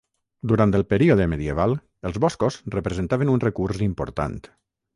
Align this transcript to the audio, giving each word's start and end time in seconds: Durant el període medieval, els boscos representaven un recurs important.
Durant 0.51 0.71
el 0.77 0.85
període 0.93 1.27
medieval, 1.33 1.75
els 2.11 2.19
boscos 2.25 2.59
representaven 2.77 3.35
un 3.37 3.45
recurs 3.47 3.87
important. 3.91 4.43